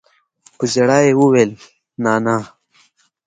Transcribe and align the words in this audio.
په 0.57 0.63
ژړا 0.73 0.99
يې 1.05 1.11
وويل 1.19 1.51
نانىه. 2.03 2.39